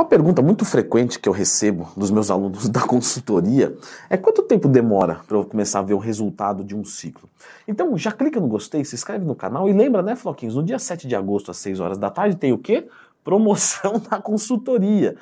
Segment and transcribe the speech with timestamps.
[0.00, 3.76] Uma pergunta muito frequente que eu recebo dos meus alunos da consultoria
[4.08, 7.28] é quanto tempo demora para eu começar a ver o resultado de um ciclo.
[7.68, 10.78] Então já clica no gostei, se inscreve no canal e lembra, né, Floquinhos, no dia
[10.78, 12.88] 7 de agosto às 6 horas da tarde tem o quê?
[13.22, 15.18] Promoção da consultoria.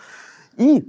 [0.57, 0.87] E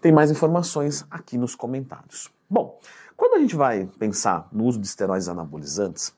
[0.00, 2.30] tem mais informações aqui nos comentários.
[2.48, 2.78] Bom,
[3.16, 6.14] quando a gente vai pensar no uso de esteroides anabolizantes,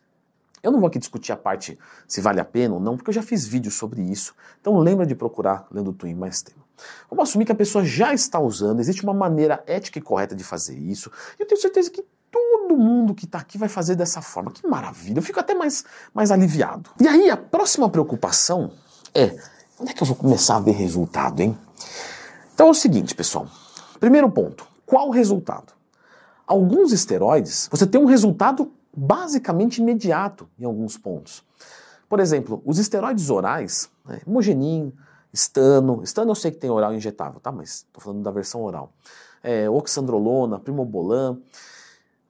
[0.62, 3.14] eu não vou aqui discutir a parte se vale a pena ou não, porque eu
[3.14, 4.34] já fiz vídeos sobre isso.
[4.60, 6.67] Então lembra de procurar lendo Twin mais tempo.
[7.10, 10.44] Vamos assumir que a pessoa já está usando, existe uma maneira ética e correta de
[10.44, 11.10] fazer isso.
[11.38, 14.50] E eu tenho certeza que todo mundo que está aqui vai fazer dessa forma.
[14.50, 16.90] Que maravilha, eu fico até mais, mais aliviado.
[17.00, 18.72] E aí a próxima preocupação
[19.14, 19.36] é,
[19.80, 21.56] onde é que eu vou começar a ver resultado, hein?
[22.54, 23.48] Então é o seguinte, pessoal.
[24.00, 25.72] Primeiro ponto, qual o resultado?
[26.46, 31.44] Alguns esteroides, você tem um resultado basicamente imediato em alguns pontos.
[32.08, 34.20] Por exemplo, os esteroides orais, né,
[35.34, 37.52] Stano, Stano eu sei que tem oral injetável, tá?
[37.52, 38.92] Mas estou falando da versão oral.
[39.42, 41.38] É, oxandrolona, primobolan.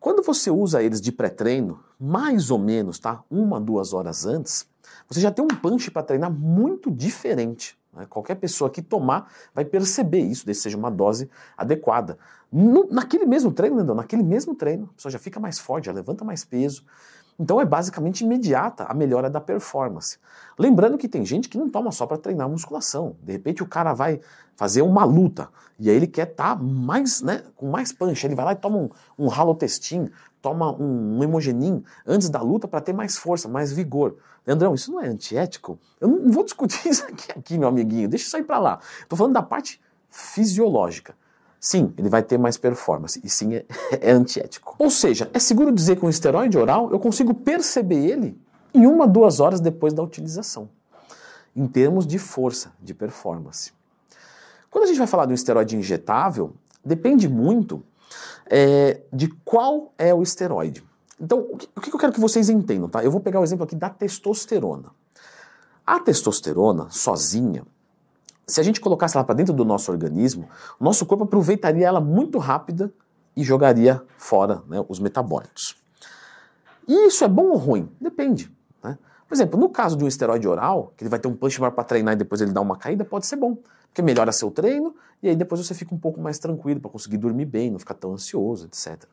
[0.00, 3.22] Quando você usa eles de pré-treino, mais ou menos, tá?
[3.30, 4.66] Uma, duas horas antes,
[5.08, 7.78] você já tem um punch para treinar muito diferente.
[7.92, 8.06] Né?
[8.08, 12.18] Qualquer pessoa que tomar vai perceber isso, desde seja uma dose adequada.
[12.50, 15.92] No, naquele mesmo treino, Lendão, naquele mesmo treino, a pessoa já fica mais forte, já
[15.92, 16.84] levanta mais peso.
[17.38, 20.18] Então é basicamente imediata a melhora da performance.
[20.58, 23.16] Lembrando que tem gente que não toma só para treinar musculação.
[23.22, 24.20] De repente o cara vai
[24.56, 28.26] fazer uma luta e aí ele quer estar tá mais, né, com mais punch.
[28.26, 30.10] Ele vai lá e toma um, um halotestin,
[30.42, 34.16] toma um, um hemogenin antes da luta para ter mais força, mais vigor.
[34.44, 35.78] Leandrão, isso não é antiético?
[36.00, 38.08] Eu não vou discutir isso aqui, aqui meu amiguinho.
[38.08, 38.80] Deixa isso aí para lá.
[39.00, 41.14] Estou falando da parte fisiológica.
[41.60, 43.20] Sim, ele vai ter mais performance.
[43.24, 43.64] E sim, é,
[44.00, 44.74] é antiético.
[44.78, 48.40] Ou seja, é seguro dizer que um esteroide oral eu consigo perceber ele
[48.72, 50.68] em uma, duas horas depois da utilização.
[51.56, 53.72] Em termos de força, de performance.
[54.70, 56.52] Quando a gente vai falar de um esteroide injetável,
[56.84, 57.82] depende muito
[58.46, 60.84] é, de qual é o esteroide.
[61.20, 63.02] Então, o que, o que eu quero que vocês entendam, tá?
[63.02, 64.90] Eu vou pegar o exemplo aqui da testosterona.
[65.84, 67.64] A testosterona, sozinha,
[68.48, 70.48] se a gente colocasse ela para dentro do nosso organismo,
[70.80, 72.90] o nosso corpo aproveitaria ela muito rápida
[73.36, 75.76] e jogaria fora né, os metabólitos.
[76.88, 77.88] E isso é bom ou ruim?
[78.00, 78.50] Depende.
[78.82, 78.96] Né?
[79.28, 81.72] Por exemplo, no caso de um esteroide oral, que ele vai ter um punch maior
[81.72, 83.58] para treinar e depois ele dá uma caída, pode ser bom.
[83.88, 87.18] Porque melhora seu treino e aí depois você fica um pouco mais tranquilo para conseguir
[87.18, 89.04] dormir bem, não ficar tão ansioso, etc.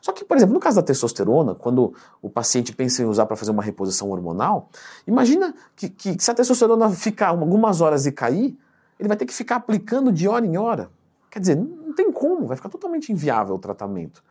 [0.00, 3.36] Só que, por exemplo, no caso da testosterona, quando o paciente pensa em usar para
[3.36, 4.70] fazer uma reposição hormonal,
[5.06, 8.56] imagina que, que se a testosterona ficar algumas horas e cair,
[8.98, 10.90] ele vai ter que ficar aplicando de hora em hora.
[11.30, 14.22] Quer dizer, não tem como, vai ficar totalmente inviável o tratamento.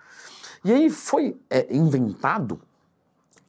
[0.63, 2.59] E aí foi é, inventado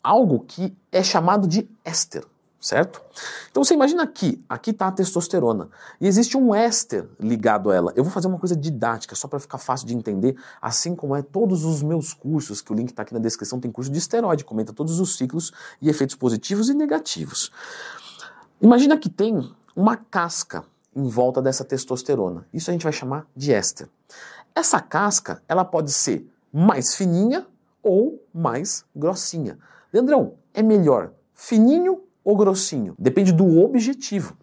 [0.03, 2.25] algo que é chamado de éster
[2.61, 3.01] certo?
[3.51, 5.69] Então você imagina aqui, aqui está a testosterona
[6.01, 7.93] e existe um éster ligado a ela.
[7.95, 11.23] Eu vou fazer uma coisa didática só para ficar fácil de entender, assim como é
[11.23, 14.45] todos os meus cursos, que o link está aqui na descrição, tem curso de esteroide,
[14.45, 17.53] comenta todos os ciclos e efeitos positivos e negativos.
[18.61, 20.65] Imagina que tem uma casca
[20.95, 22.45] em volta dessa testosterona.
[22.53, 23.89] Isso a gente vai chamar de éster.
[24.53, 27.47] Essa casca, ela pode ser mais fininha
[27.81, 29.59] ou mais grossinha.
[29.93, 32.95] Leandrão, é melhor fininho ou grossinho?
[32.99, 34.37] Depende do objetivo.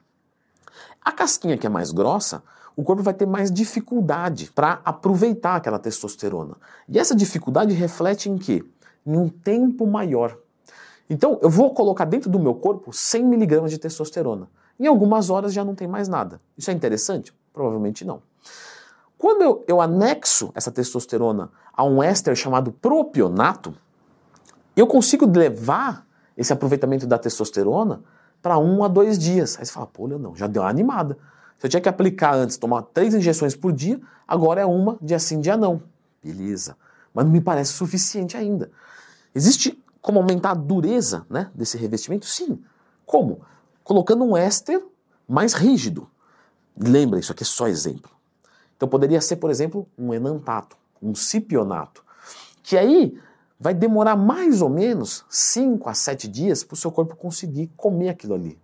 [0.99, 2.41] A casquinha que é mais grossa,
[2.75, 6.55] o corpo vai ter mais dificuldade para aproveitar aquela testosterona.
[6.89, 8.65] E essa dificuldade reflete em quê?
[9.05, 10.35] Em um tempo maior.
[11.07, 14.49] Então, eu vou colocar dentro do meu corpo 100 miligramas de testosterona.
[14.79, 16.41] Em algumas horas já não tem mais nada.
[16.57, 17.31] Isso é interessante?
[17.53, 18.19] Provavelmente não.
[19.15, 23.75] Quando eu, eu anexo essa testosterona a um éster chamado propionato,
[24.75, 26.03] eu consigo levar
[26.37, 28.01] esse aproveitamento da testosterona
[28.41, 29.57] para um a dois dias.
[29.59, 31.17] Aí você fala, pô, não, já deu uma animada.
[31.57, 35.19] Se eu tinha que aplicar antes, tomar três injeções por dia, agora é uma, dia
[35.19, 35.81] sim, dia não.
[36.23, 36.77] Beleza.
[37.13, 38.69] Mas não me parece suficiente ainda.
[39.33, 42.25] Existe como aumentar a dureza né, desse revestimento?
[42.25, 42.61] Sim.
[43.05, 43.41] Como?
[43.83, 44.83] Colocando um éster
[45.27, 46.07] mais rígido.
[46.77, 48.11] Lembra, isso aqui é só exemplo.
[48.75, 52.03] Então poderia ser, por exemplo, um enantato, um cipionato,
[52.61, 53.17] que aí
[53.59, 58.09] vai demorar mais ou menos 5 a 7 dias para o seu corpo conseguir comer
[58.09, 58.59] aquilo ali.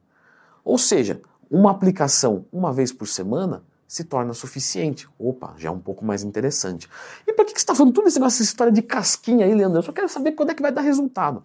[0.63, 5.07] Ou seja, uma aplicação uma vez por semana se torna suficiente.
[5.19, 6.89] Opa, já é um pouco mais interessante.
[7.27, 9.79] E por que, você está falando tudo esse negócio, essa história de casquinha aí, Leandro?
[9.79, 11.43] Eu só quero saber quando é que vai dar resultado.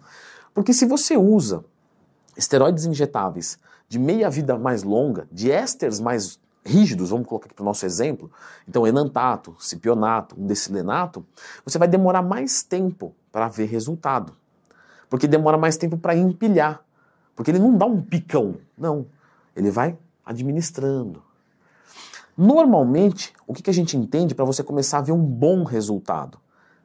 [0.53, 1.65] Porque se você usa
[2.37, 3.59] esteroides injetáveis
[3.89, 7.85] de meia vida mais longa, de ésteres mais rígidos, vamos colocar aqui para o nosso
[7.85, 8.29] exemplo,
[8.67, 11.25] então enantato, cipionato, um decilenato,
[11.65, 14.33] você vai demorar mais tempo para ver resultado.
[15.09, 16.83] Porque demora mais tempo para empilhar.
[17.35, 19.05] Porque ele não dá um picão, não.
[19.55, 21.23] Ele vai administrando.
[22.37, 26.37] Normalmente, o que, que a gente entende para você começar a ver um bom resultado?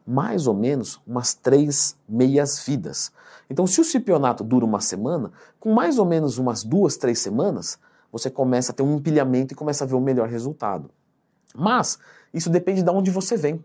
[0.07, 3.13] Mais ou menos umas três meias vidas.
[3.51, 5.31] Então, se o cipionato dura uma semana,
[5.61, 7.79] com mais ou menos umas duas, três semanas,
[8.13, 10.91] você começa a ter um empilhamento e começa a ver o um melhor resultado.
[11.55, 11.99] Mas
[12.33, 13.63] isso depende de onde você vem.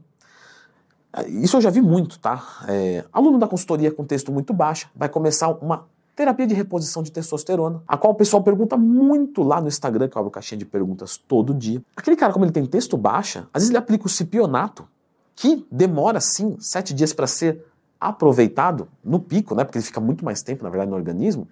[1.27, 2.43] Isso eu já vi muito, tá?
[2.67, 7.11] É, aluno da consultoria com texto muito baixo vai começar uma terapia de reposição de
[7.11, 10.65] testosterona, a qual o pessoal pergunta muito lá no Instagram, que eu abro caixinha de
[10.65, 11.81] perguntas todo dia.
[11.95, 14.87] Aquele cara, como ele tem texto baixa, às vezes ele aplica o cipionato,
[15.35, 17.63] que demora sim sete dias para ser
[17.99, 19.63] aproveitado no pico, né?
[19.63, 21.47] Porque ele fica muito mais tempo, na verdade, no organismo.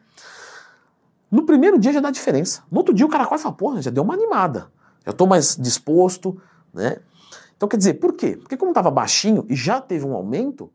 [1.36, 2.64] No primeiro dia já dá diferença.
[2.72, 4.72] No outro dia o cara quase fala, porra, já deu uma animada.
[5.04, 6.42] Já estou mais disposto,
[6.74, 7.00] né?
[7.58, 8.38] Então quer dizer, por quê?
[8.38, 10.72] Porque como estava baixinho e já teve um aumento,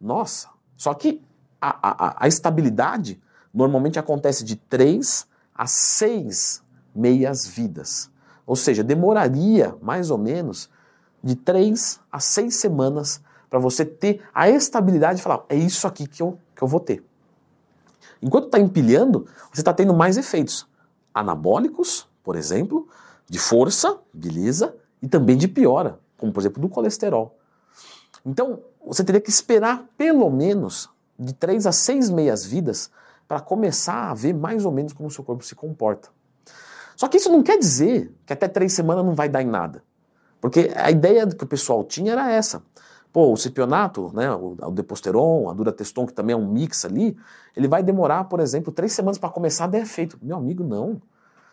[0.00, 1.20] nossa, só que
[1.60, 3.20] a, a, a estabilidade
[3.52, 6.62] normalmente acontece de 3 a 6
[6.94, 8.08] meias vidas.
[8.46, 10.70] Ou seja, demoraria mais ou menos
[11.20, 13.20] de 3 a 6 semanas
[13.50, 16.78] para você ter a estabilidade de falar, é isso aqui que eu, que eu vou
[16.78, 17.04] ter.
[18.22, 20.66] Enquanto está empilhando, você está tendo mais efeitos
[21.14, 22.88] anabólicos, por exemplo,
[23.28, 27.38] de força, beleza, e também de piora, como por exemplo do colesterol.
[28.24, 32.90] Então, você teria que esperar pelo menos de 3 a 6 meias vidas
[33.26, 36.08] para começar a ver mais ou menos como o seu corpo se comporta.
[36.96, 39.82] Só que isso não quer dizer que até três semanas não vai dar em nada.
[40.40, 42.62] Porque a ideia que o pessoal tinha era essa.
[43.16, 47.16] Pô, o cipionato, né, o, o deposteron, a durateston, que também é um mix ali,
[47.56, 50.18] ele vai demorar, por exemplo, três semanas para começar a dar efeito.
[50.20, 51.00] Meu amigo, não.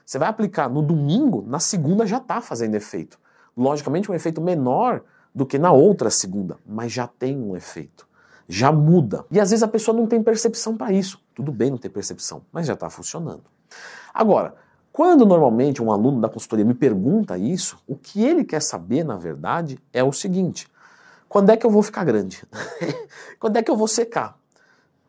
[0.06, 3.18] Você vai aplicar no domingo, na segunda já está fazendo efeito.
[3.56, 8.06] Logicamente, um efeito menor do que na outra segunda, mas já tem um efeito
[8.46, 9.24] já muda.
[9.32, 11.18] E às vezes a pessoa não tem percepção para isso.
[11.34, 13.44] Tudo bem não ter percepção, mas já está funcionando.
[14.14, 14.54] Agora,
[14.92, 19.16] quando normalmente um aluno da consultoria me pergunta isso, o que ele quer saber, na
[19.16, 20.68] verdade, é o seguinte:
[21.34, 22.44] quando é que eu vou ficar grande?
[23.40, 24.38] quando é que eu vou secar?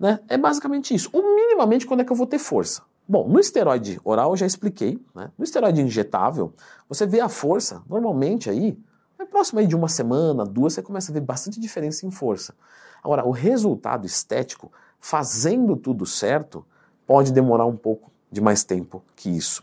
[0.00, 0.18] Né?
[0.26, 1.10] É basicamente isso.
[1.12, 2.80] Ou minimamente quando é que eu vou ter força.
[3.06, 4.98] Bom, no esteroide oral eu já expliquei.
[5.14, 5.30] Né?
[5.36, 6.54] No esteroide injetável,
[6.88, 8.74] você vê a força, normalmente aí,
[9.18, 12.54] é próximo aí de uma semana, duas, você começa a ver bastante diferença em força.
[13.02, 16.64] Agora, o resultado estético, fazendo tudo certo,
[17.06, 19.62] pode demorar um pouco de mais tempo que isso.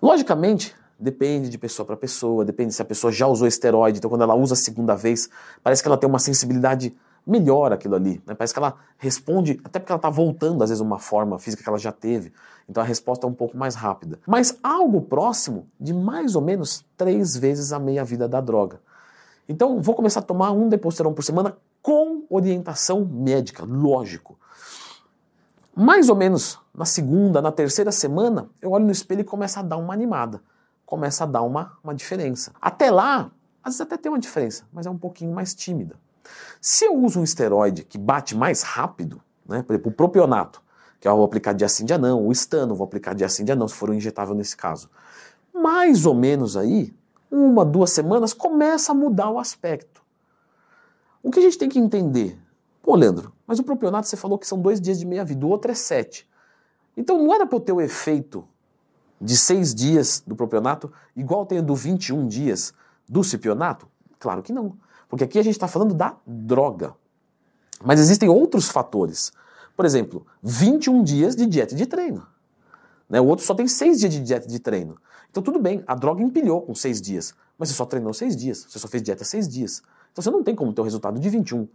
[0.00, 4.22] Logicamente, depende de pessoa para pessoa, depende se a pessoa já usou esteroide, então quando
[4.22, 5.28] ela usa a segunda vez,
[5.62, 6.96] parece que ela tem uma sensibilidade
[7.26, 8.22] melhor aquilo ali.
[8.24, 8.34] Né?
[8.34, 11.68] Parece que ela responde, até porque ela está voltando, às vezes, uma forma física que
[11.68, 12.32] ela já teve.
[12.68, 14.18] Então a resposta é um pouco mais rápida.
[14.26, 18.80] Mas algo próximo de mais ou menos três vezes a meia-vida da droga.
[19.48, 24.38] Então vou começar a tomar um deposteron por semana com orientação médica, lógico.
[25.74, 29.62] Mais ou menos na segunda, na terceira semana, eu olho no espelho e começo a
[29.62, 30.40] dar uma animada.
[30.86, 32.52] Começa a dar uma, uma diferença.
[32.62, 33.30] Até lá,
[33.62, 35.96] às vezes até tem uma diferença, mas é um pouquinho mais tímida.
[36.60, 40.62] Se eu uso um esteroide que bate mais rápido, né, por exemplo, o propionato,
[41.00, 43.54] que eu vou aplicar dia sim, dia não, o estano, vou aplicar dia sim, dia
[43.54, 44.88] não, se for um injetável nesse caso.
[45.52, 46.94] Mais ou menos aí,
[47.30, 50.02] uma, duas semanas, começa a mudar o aspecto.
[51.22, 52.38] O que a gente tem que entender?
[52.82, 55.70] Pô, Leandro, mas o propionato você falou que são dois dias de meia-vida, o outro
[55.70, 56.28] é sete.
[56.96, 58.46] Então não era para eu ter o efeito
[59.20, 62.74] de seis dias do propionato igual tem do 21 dias
[63.08, 63.88] do cipionato?
[64.18, 64.76] Claro que não.
[65.08, 66.94] Porque aqui a gente está falando da droga.
[67.84, 69.32] Mas existem outros fatores.
[69.76, 72.26] Por exemplo, 21 dias de dieta de treino.
[73.08, 73.20] Né?
[73.20, 74.96] O outro só tem seis dias de dieta de treino.
[75.30, 77.34] Então tudo bem, a droga empilhou com seis dias.
[77.58, 79.82] Mas você só treinou seis dias, você só fez dieta seis dias.
[80.12, 81.68] Então você não tem como ter o um resultado de 21.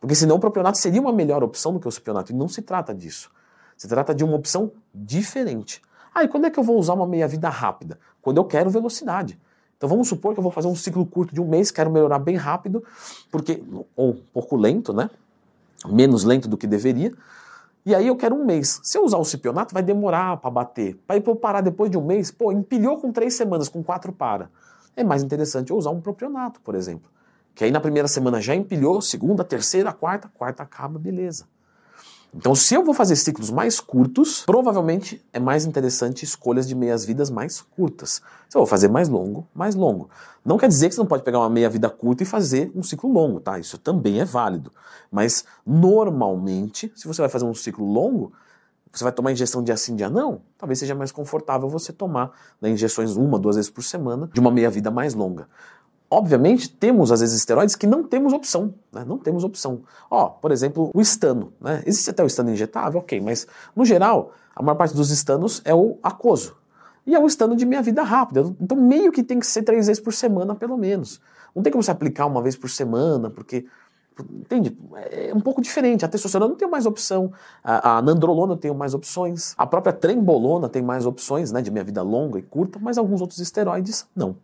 [0.00, 2.32] Porque senão o propionato seria uma melhor opção do que o supionato.
[2.32, 3.30] E não se trata disso.
[3.76, 5.82] Se trata de uma opção diferente.
[6.14, 7.98] Ah, quando é que eu vou usar uma meia-vida rápida?
[8.20, 9.38] Quando eu quero velocidade.
[9.76, 12.18] Então vamos supor que eu vou fazer um ciclo curto de um mês, quero melhorar
[12.18, 12.84] bem rápido,
[13.30, 13.62] porque
[13.96, 15.10] ou um pouco lento, né?
[15.86, 17.12] Menos lento do que deveria.
[17.84, 18.80] E aí eu quero um mês.
[18.84, 20.94] Se eu usar o cipionato, vai demorar para bater.
[21.04, 24.48] Para ir parar depois de um mês, pô, empilhou com três semanas, com quatro para.
[24.94, 27.10] É mais interessante eu usar um propionato, por exemplo.
[27.54, 31.46] Que aí na primeira semana já empilhou, segunda, terceira, quarta, quarta acaba, beleza.
[32.34, 37.28] Então, se eu vou fazer ciclos mais curtos, provavelmente é mais interessante escolhas de meias-vidas
[37.28, 38.22] mais curtas.
[38.48, 40.08] Se eu vou fazer mais longo, mais longo.
[40.42, 43.12] Não quer dizer que você não pode pegar uma meia-vida curta e fazer um ciclo
[43.12, 43.58] longo, tá?
[43.58, 44.72] Isso também é válido.
[45.10, 48.32] Mas, normalmente, se você vai fazer um ciclo longo,
[48.90, 52.70] você vai tomar injeção dia sim, dia não, talvez seja mais confortável você tomar né,
[52.70, 55.48] injeções uma, duas vezes por semana de uma meia-vida mais longa.
[56.14, 59.02] Obviamente, temos às vezes esteroides que não temos opção, né?
[59.02, 59.80] não temos opção.
[60.10, 61.82] Ó, por exemplo, o estano, né?
[61.86, 65.74] Existe até o estano injetável, ok, mas no geral, a maior parte dos estanos é
[65.74, 66.54] o aquoso.
[67.06, 68.44] e é o estando de minha vida rápida.
[68.60, 71.18] Então, meio que tem que ser três vezes por semana, pelo menos.
[71.56, 73.64] Não tem como se aplicar uma vez por semana, porque.
[74.30, 74.76] Entende?
[75.10, 76.04] É um pouco diferente.
[76.04, 77.32] A testosterona não tem mais opção.
[77.64, 79.54] A, a nandrolona tem mais opções.
[79.56, 81.62] A própria trembolona tem mais opções, né?
[81.62, 84.36] De minha vida longa e curta, mas alguns outros esteroides não.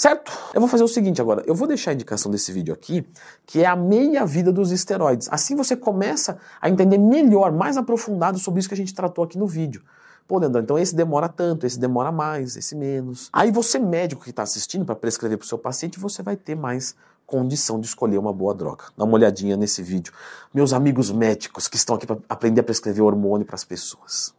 [0.00, 0.32] Certo?
[0.54, 3.06] Eu vou fazer o seguinte agora, eu vou deixar a indicação desse vídeo aqui,
[3.44, 5.28] que é a meia-vida dos esteroides.
[5.30, 9.36] Assim você começa a entender melhor, mais aprofundado sobre isso que a gente tratou aqui
[9.36, 9.82] no vídeo.
[10.26, 13.28] Pô, Leandro, então esse demora tanto, esse demora mais, esse menos.
[13.30, 16.54] Aí você, médico que está assistindo, para prescrever para o seu paciente, você vai ter
[16.54, 18.84] mais condição de escolher uma boa droga.
[18.96, 20.14] Dá uma olhadinha nesse vídeo.
[20.54, 24.34] Meus amigos médicos que estão aqui para aprender a prescrever hormônio para as pessoas.